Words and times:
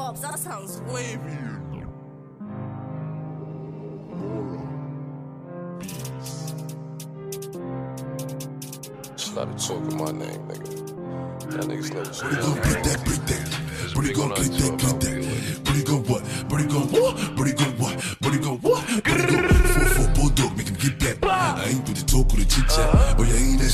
mobs, 0.00 0.20
that 0.22 0.38
sounds 0.38 0.80
wavy. 0.92 1.36
Started 9.16 9.58
talking 9.58 9.96
my 9.98 10.10
name, 10.10 10.42
nigga. 10.48 10.70
That 11.50 11.64
niggas 11.68 11.90
never 11.92 12.12
Brody 12.20 12.36
gon' 12.40 12.56
get 12.56 12.84
that, 12.84 12.98
break 13.04 13.22
that. 13.30 13.44
Brody 13.94 14.12
gon' 14.12 14.28
get 14.30 14.50
that, 14.60 14.72
get 14.82 14.96
that. 15.04 15.18
Brody 15.64 15.82
gon' 15.84 16.02
what? 16.10 16.22
Brody 16.48 16.66
gon' 16.66 16.86
what? 16.94 17.14
Brody 17.36 17.52
gon' 17.52 17.74
what? 17.82 17.94
Brody 18.20 18.38
gon' 18.38 18.58
what? 18.64 19.04
Brody 19.04 19.24
gon' 19.32 19.48
four 19.48 19.88
four 19.96 20.08
bulldog, 20.14 20.56
make 20.56 20.68
him 20.68 20.76
get 20.76 20.94
that. 21.00 21.16
I 21.22 21.68
ain't 21.68 21.86
with 21.86 21.98
the 22.00 22.04
talk 22.06 22.32
or 22.32 22.36
the 22.36 22.44
chit 22.44 22.66
chat. 22.68 22.88
Uh-huh. 22.88 22.99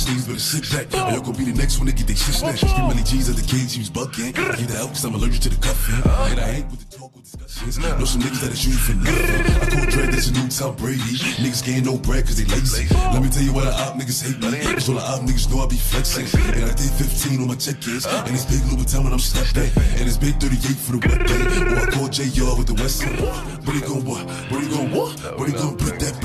Yeah, 0.06 0.12
ain't 0.12 0.26
that 0.26 0.26
sneeze, 0.26 0.26
better 0.26 0.38
sit 0.38 0.64
back. 0.70 0.86
Oh, 0.94 1.10
y'all 1.10 1.20
gon' 1.20 1.34
be 1.34 1.44
the 1.44 1.56
next 1.56 1.78
one 1.78 1.86
to 1.86 1.92
get 1.92 2.06
they 2.06 2.14
shit 2.14 2.34
snatched. 2.34 2.62
Give 2.62 2.78
Melly 2.78 3.02
G's 3.02 3.28
at 3.30 3.36
the 3.36 3.42
cage, 3.42 3.74
he 3.74 3.80
was 3.80 3.90
bucking. 3.90 4.32
Get 4.32 4.70
out, 4.78 4.88
cause 4.88 5.04
I'm 5.04 5.14
allergic 5.14 5.42
to 5.42 5.48
the 5.50 5.56
cuffing. 5.56 6.02
And 6.30 6.40
I 6.40 6.62
ain't 6.62 6.70
with 6.70 6.88
the 6.88 6.96
talk 6.96 7.10
or 7.14 7.20
discussions. 7.20 7.78
Know 7.78 8.04
some 8.04 8.22
niggas 8.22 8.40
that'll 8.40 8.56
shoot 8.56 8.70
you 8.70 8.82
for 8.82 8.94
nothing. 8.94 9.42
I 9.46 9.66
call 9.66 9.86
Dre, 9.90 10.06
that's 10.06 10.28
a 10.28 10.32
new 10.32 10.48
Tom 10.48 10.76
Brady. 10.76 11.18
Niggas 11.42 11.64
getting 11.64 11.84
no 11.84 11.98
bread 11.98 12.26
cause 12.26 12.36
they 12.38 12.46
lazy. 12.46 12.86
Let 12.94 13.22
me 13.22 13.28
tell 13.30 13.42
you 13.42 13.52
why 13.52 13.64
the 13.66 13.74
op 13.74 13.94
niggas 13.98 14.22
hate 14.22 14.38
me. 14.38 14.62
Cause 14.74 14.88
all 14.88 14.96
the 14.96 15.02
op 15.02 15.20
niggas 15.26 15.50
know 15.50 15.60
I 15.62 15.66
be 15.66 15.76
flexing. 15.76 16.26
And 16.54 16.64
I 16.64 16.74
did 16.74 16.90
15 16.90 17.42
on 17.42 17.48
my 17.48 17.56
check-ins. 17.56 18.06
And 18.06 18.34
it's 18.34 18.46
big 18.46 18.62
Louboutin 18.70 19.04
when 19.04 19.12
I'm 19.12 19.22
stepping. 19.22 19.70
And 19.98 20.06
it's 20.06 20.18
big 20.18 20.38
38 20.38 20.76
for 20.76 20.92
the 20.96 21.02
weapon. 21.02 21.26
Or 21.66 21.80
I 21.82 21.86
call 21.90 22.08
JR 22.08 22.54
with 22.56 22.68
the 22.70 22.76
West 22.78 23.02
End. 23.02 23.18
Brody 23.64 23.80
gon' 23.82 24.04
what? 24.04 24.22
Brody 24.48 24.68
gon' 24.70 24.90
what? 24.92 25.18
Brody 25.36 25.52
gon' 25.52 25.76
break 25.76 25.98
that, 26.00 26.15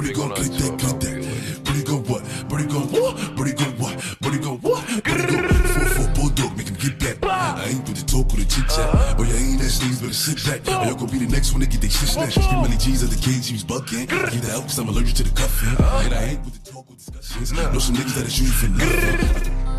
Brody 0.00 0.14
gon' 0.14 0.28
break 0.32 0.52
that, 0.52 0.78
break 0.80 1.00
that. 1.00 1.60
Brody 1.62 1.84
gon' 1.84 2.04
what? 2.08 2.24
Brody 2.48 2.64
gon' 2.64 2.88
what? 2.88 3.36
Brody 3.36 3.52
gon' 3.52 3.76
what? 3.76 4.16
Brody 4.22 4.38
gon' 4.38 4.56
what? 4.64 4.80
Four 4.80 5.88
four 5.92 6.08
bulldog, 6.16 6.56
make 6.56 6.68
him 6.68 6.76
get 6.80 6.98
that. 7.00 7.22
I 7.22 7.68
ain't 7.68 7.86
with 7.86 8.00
the 8.00 8.06
talk 8.08 8.32
or 8.32 8.40
the 8.40 8.48
chit 8.48 8.64
chat. 8.64 8.88
Uh-huh. 8.88 9.16
Oh, 9.18 9.24
yeah, 9.24 9.36
ain't 9.36 9.60
that 9.60 9.68
sneeze, 9.68 10.00
better 10.00 10.14
sit 10.14 10.40
back. 10.48 10.62
Oh, 10.72 10.84
y'all 10.88 10.94
gon' 10.94 11.10
be 11.10 11.18
the 11.18 11.30
next 11.30 11.52
one 11.52 11.60
to 11.60 11.66
get 11.68 11.82
they 11.82 11.88
shit 11.88 12.08
snatched. 12.08 12.40
Give 12.40 12.64
Melly 12.64 12.78
G's 12.78 13.04
at 13.04 13.10
the 13.10 13.20
cage, 13.20 13.46
he 13.46 13.52
was 13.52 13.64
bucking. 13.64 14.06
Get 14.06 14.48
out, 14.48 14.62
cause 14.62 14.78
I'm 14.78 14.88
allergic 14.88 15.16
to 15.16 15.24
the 15.24 15.36
cuffing. 15.36 15.76
Uh-huh. 15.76 16.04
And 16.06 16.14
I 16.14 16.24
ain't 16.32 16.44
with 16.46 16.64
the 16.64 16.72
talk 16.72 16.88
or 16.88 16.94
discussions. 16.96 17.52
Know 17.52 17.78
some 17.78 17.96
niggas 17.96 18.14
that'll 18.16 18.30
shoot 18.30 18.48
you 18.48 18.56
for 18.56 18.68
nothing. 18.72 19.69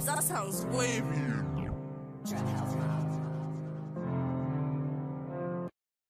That 0.00 0.24
sounds 0.24 0.64
wavy. 0.66 1.02